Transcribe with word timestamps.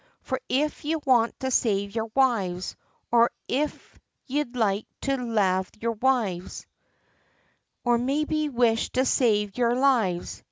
For 0.23 0.41
if 0.49 0.83
ye 0.83 0.95
want 0.95 1.39
to 1.41 1.51
save 1.51 1.93
yer 1.95 2.07
wives, 2.15 2.75
Or 3.11 3.29
if 3.47 3.99
ye'd 4.25 4.55
like 4.55 4.87
to 5.01 5.15
lave 5.15 5.69
yer 5.79 5.91
wives, 5.91 6.65
Or 7.85 7.99
maybe 7.99 8.49
wish 8.49 8.89
to 8.93 9.05
save 9.05 9.59
yer 9.59 9.75
lives! 9.75 10.39